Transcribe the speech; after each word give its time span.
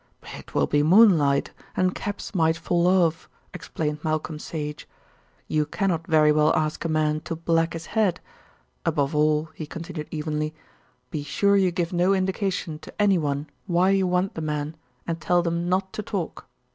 "It 0.35 0.55
will 0.55 0.65
be 0.65 0.81
moonlight, 0.81 1.51
and 1.77 1.93
caps 1.93 2.33
might 2.33 2.57
fall 2.57 2.87
off," 2.87 3.29
explained 3.53 4.03
Malcolm 4.03 4.39
Sage. 4.39 4.87
"You 5.47 5.63
cannot 5.67 6.07
very 6.07 6.31
well 6.31 6.51
ask 6.55 6.83
a 6.83 6.89
man 6.89 7.19
to 7.19 7.35
black 7.35 7.73
his 7.73 7.85
head. 7.85 8.19
Above 8.83 9.13
all," 9.13 9.49
he 9.53 9.67
continued 9.67 10.07
evenly, 10.09 10.55
"be 11.11 11.21
sure 11.21 11.55
you 11.55 11.69
give 11.69 11.93
no 11.93 12.15
indication 12.15 12.79
to 12.79 12.91
anyone 12.99 13.45
why 13.67 13.91
you 13.91 14.07
want 14.07 14.33
the 14.33 14.41
men, 14.41 14.75
and 15.05 15.21
tell 15.21 15.43
them 15.43 15.69
not 15.69 15.93
to 15.93 16.01
talk. 16.01 16.47